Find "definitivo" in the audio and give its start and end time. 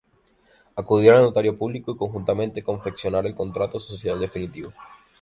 4.19-4.73